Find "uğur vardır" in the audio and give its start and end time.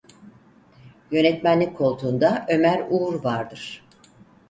2.89-3.85